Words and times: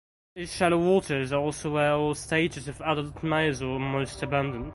These 0.35 0.55
shallow 0.55 0.79
waters 0.79 1.31
are 1.31 1.39
also 1.39 1.73
where 1.75 1.93
all 1.93 2.15
stages 2.15 2.67
of 2.67 2.81
adult 2.81 3.21
males 3.21 3.61
were 3.61 3.77
most 3.77 4.23
abundant. 4.23 4.69